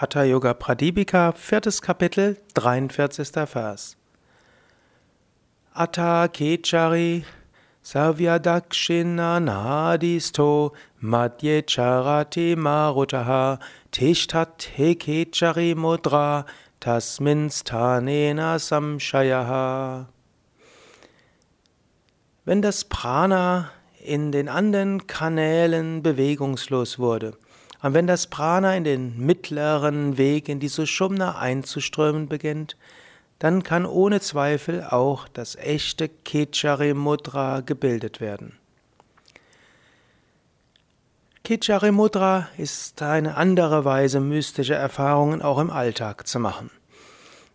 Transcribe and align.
Hatha 0.00 0.22
Yoga 0.22 0.54
Pradipika, 0.54 1.32
viertes 1.34 1.82
Kapitel, 1.82 2.36
43. 2.54 3.52
Vers. 3.52 3.96
Atta 5.74 6.28
Kechari 6.32 7.24
Savyadakshina 7.82 9.42
Nadisto 9.42 10.72
Madhye 11.02 11.64
Charati 11.64 12.54
Marutaha 12.54 13.58
Tishtat 13.90 14.68
Kechari 15.00 15.74
Mudra 15.74 16.46
Tasminstanena 16.80 18.60
Samshayaha. 18.60 20.06
Wenn 22.44 22.62
das 22.62 22.84
Prana 22.84 23.72
in 24.00 24.30
den 24.30 24.48
anderen 24.48 25.08
Kanälen 25.08 26.04
bewegungslos 26.04 27.00
wurde, 27.00 27.36
und 27.82 27.94
wenn 27.94 28.06
das 28.06 28.26
Prana 28.26 28.76
in 28.76 28.84
den 28.84 29.18
mittleren 29.18 30.18
Weg 30.18 30.48
in 30.48 30.60
die 30.60 30.68
Sushumna 30.68 31.38
einzuströmen 31.38 32.28
beginnt, 32.28 32.76
dann 33.38 33.62
kann 33.62 33.86
ohne 33.86 34.20
Zweifel 34.20 34.82
auch 34.84 35.28
das 35.28 35.54
echte 35.56 36.08
Kechari 36.08 36.92
Mudra 36.94 37.60
gebildet 37.60 38.20
werden. 38.20 38.56
Kechari 41.44 41.92
Mudra 41.92 42.48
ist 42.58 43.00
eine 43.00 43.36
andere 43.36 43.84
Weise, 43.84 44.20
mystische 44.20 44.74
Erfahrungen 44.74 45.40
auch 45.40 45.58
im 45.58 45.70
Alltag 45.70 46.26
zu 46.26 46.40
machen. 46.40 46.70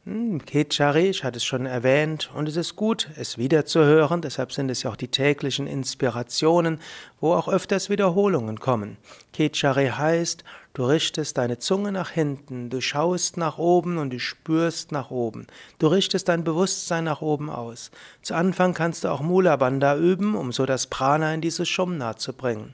Hm, 0.06 0.44
Kechari, 0.44 1.08
ich 1.08 1.24
hatte 1.24 1.38
es 1.38 1.46
schon 1.46 1.66
erwähnt, 1.66 2.30
und 2.36 2.50
es 2.50 2.58
ist 2.58 2.76
gut, 2.76 3.08
es 3.16 3.38
wiederzuhören, 3.38 4.20
deshalb 4.20 4.52
sind 4.52 4.70
es 4.70 4.84
ja 4.84 4.92
auch 4.92 4.98
die 4.98 5.08
täglichen 5.08 5.66
Inspirationen, 5.66 6.82
wo 7.22 7.32
auch 7.34 7.48
öfters 7.48 7.90
Wiederholungen 7.90 8.60
kommen. 8.60 8.98
Kechari 9.32 9.88
heißt, 9.88 10.44
du 10.74 10.84
richtest 10.84 11.38
deine 11.38 11.58
Zunge 11.58 11.94
nach 11.94 12.10
hinten, 12.10 12.70
du 12.70 12.82
schaust 12.82 13.38
nach 13.38 13.58
oben 13.58 13.98
und 13.98 14.10
du 14.10 14.20
spürst 14.20 14.92
nach 14.92 15.10
oben. 15.10 15.48
Du 15.80 15.88
richtest 15.88 16.28
dein 16.28 16.44
Bewusstsein 16.44 17.06
nach 17.06 17.22
oben 17.22 17.50
aus. 17.50 17.90
Zu 18.22 18.34
Anfang 18.36 18.74
kannst 18.74 19.06
du 19.06 19.08
auch 19.08 19.22
Mula 19.22 19.56
Bandha 19.56 19.96
üben, 19.96 20.36
um 20.36 20.52
so 20.52 20.66
das 20.66 20.88
Prana 20.88 21.34
in 21.34 21.40
diese 21.40 21.66
Shumna 21.66 22.18
zu 22.18 22.34
bringen. 22.34 22.74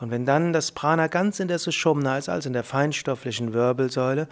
Und 0.00 0.10
wenn 0.10 0.26
dann 0.26 0.52
das 0.52 0.72
Prana 0.72 1.06
ganz 1.06 1.38
in 1.38 1.46
der 1.46 1.58
Sushumna 1.58 2.18
ist, 2.18 2.28
also 2.28 2.48
in 2.48 2.52
der 2.52 2.64
feinstofflichen 2.64 3.52
Wirbelsäule, 3.52 4.28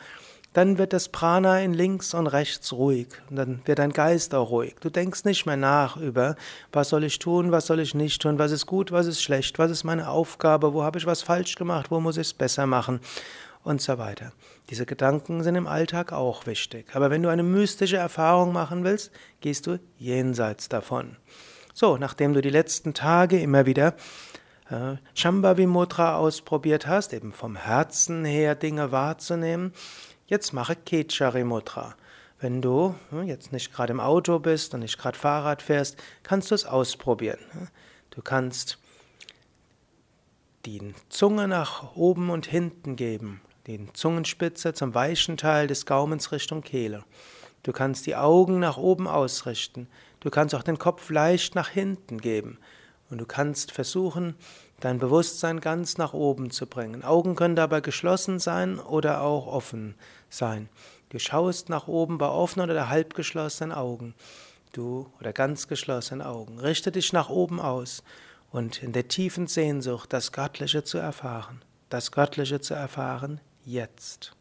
dann 0.52 0.78
wird 0.78 0.92
das 0.92 1.10
Prana 1.10 1.60
in 1.60 1.74
links 1.74 2.14
und 2.14 2.26
rechts 2.26 2.72
ruhig 2.72 3.08
und 3.28 3.36
dann 3.36 3.60
wird 3.66 3.78
dein 3.78 3.92
Geist 3.92 4.34
auch 4.34 4.50
ruhig. 4.50 4.74
Du 4.80 4.88
denkst 4.88 5.24
nicht 5.24 5.44
mehr 5.44 5.56
nach 5.56 5.96
über, 5.96 6.36
was 6.72 6.88
soll 6.88 7.04
ich 7.04 7.18
tun, 7.18 7.52
was 7.52 7.66
soll 7.66 7.80
ich 7.80 7.94
nicht 7.94 8.22
tun, 8.22 8.38
was 8.38 8.52
ist 8.52 8.66
gut, 8.66 8.90
was 8.90 9.06
ist 9.06 9.22
schlecht, 9.22 9.58
was 9.58 9.70
ist 9.70 9.84
meine 9.84 10.08
Aufgabe, 10.08 10.72
wo 10.72 10.82
habe 10.82 10.98
ich 10.98 11.06
was 11.06 11.22
falsch 11.22 11.56
gemacht, 11.56 11.90
wo 11.90 12.00
muss 12.00 12.16
ich 12.16 12.28
es 12.28 12.34
besser 12.34 12.66
machen 12.66 13.00
und 13.64 13.82
so 13.82 13.98
weiter. 13.98 14.32
Diese 14.70 14.86
Gedanken 14.86 15.42
sind 15.42 15.56
im 15.56 15.66
Alltag 15.66 16.12
auch 16.12 16.46
wichtig. 16.46 16.86
Aber 16.94 17.10
wenn 17.10 17.22
du 17.22 17.28
eine 17.28 17.42
mystische 17.42 17.96
Erfahrung 17.96 18.52
machen 18.52 18.84
willst, 18.84 19.10
gehst 19.40 19.66
du 19.66 19.78
jenseits 19.98 20.68
davon. 20.68 21.16
So, 21.74 21.98
nachdem 21.98 22.32
du 22.32 22.40
die 22.40 22.50
letzten 22.50 22.94
Tage 22.94 23.38
immer 23.40 23.66
wieder 23.66 23.94
äh, 24.70 24.96
Shambhavi 25.14 25.66
Mudra 25.66 26.16
ausprobiert 26.16 26.86
hast, 26.86 27.12
eben 27.12 27.32
vom 27.32 27.56
Herzen 27.56 28.24
her 28.24 28.54
Dinge 28.54 28.92
wahrzunehmen, 28.92 29.72
Jetzt 30.28 30.52
mache 30.52 30.74
Kechari 30.74 31.44
Mudra. 31.44 31.94
Wenn 32.40 32.60
du 32.60 32.96
hm, 33.10 33.28
jetzt 33.28 33.52
nicht 33.52 33.72
gerade 33.72 33.92
im 33.92 34.00
Auto 34.00 34.40
bist 34.40 34.74
und 34.74 34.80
nicht 34.80 34.98
gerade 34.98 35.16
Fahrrad 35.16 35.62
fährst, 35.62 36.02
kannst 36.24 36.50
du 36.50 36.56
es 36.56 36.64
ausprobieren. 36.66 37.38
Du 38.10 38.22
kannst 38.22 38.78
die 40.64 40.94
Zunge 41.10 41.46
nach 41.46 41.94
oben 41.94 42.30
und 42.30 42.46
hinten 42.46 42.96
geben, 42.96 43.40
die 43.68 43.86
Zungenspitze 43.92 44.74
zum 44.74 44.94
weichen 44.94 45.36
Teil 45.36 45.68
des 45.68 45.86
Gaumens 45.86 46.32
Richtung 46.32 46.62
Kehle. 46.62 47.04
Du 47.62 47.72
kannst 47.72 48.06
die 48.06 48.16
Augen 48.16 48.58
nach 48.58 48.78
oben 48.78 49.06
ausrichten. 49.06 49.86
Du 50.18 50.30
kannst 50.30 50.56
auch 50.56 50.64
den 50.64 50.78
Kopf 50.78 51.08
leicht 51.08 51.54
nach 51.54 51.68
hinten 51.68 52.20
geben. 52.20 52.58
Und 53.10 53.18
du 53.18 53.26
kannst 53.26 53.72
versuchen, 53.72 54.34
dein 54.80 54.98
Bewusstsein 54.98 55.60
ganz 55.60 55.96
nach 55.96 56.12
oben 56.12 56.50
zu 56.50 56.66
bringen. 56.66 57.04
Augen 57.04 57.36
können 57.36 57.56
dabei 57.56 57.80
geschlossen 57.80 58.38
sein 58.38 58.78
oder 58.78 59.22
auch 59.22 59.46
offen 59.46 59.94
sein. 60.28 60.68
Du 61.10 61.18
schaust 61.18 61.68
nach 61.68 61.88
oben 61.88 62.18
bei 62.18 62.28
offenen 62.28 62.70
oder 62.70 62.88
halb 62.88 63.14
geschlossenen 63.14 63.72
Augen. 63.72 64.14
Du 64.72 65.10
oder 65.20 65.32
ganz 65.32 65.68
geschlossenen 65.68 66.26
Augen. 66.26 66.58
Richte 66.58 66.92
dich 66.92 67.12
nach 67.12 67.30
oben 67.30 67.60
aus 67.60 68.02
und 68.50 68.82
in 68.82 68.92
der 68.92 69.08
tiefen 69.08 69.46
Sehnsucht 69.46 70.12
das 70.12 70.32
Göttliche 70.32 70.84
zu 70.84 70.98
erfahren. 70.98 71.62
Das 71.88 72.12
Göttliche 72.12 72.60
zu 72.60 72.74
erfahren 72.74 73.40
jetzt. 73.64 74.35